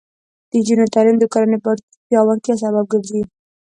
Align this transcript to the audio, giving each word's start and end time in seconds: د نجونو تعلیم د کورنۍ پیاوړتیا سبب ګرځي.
د 0.49 0.51
نجونو 0.59 0.91
تعلیم 0.93 1.17
د 1.19 1.23
کورنۍ 1.33 1.57
پیاوړتیا 2.07 2.53
سبب 2.63 2.85
ګرځي. 2.93 3.21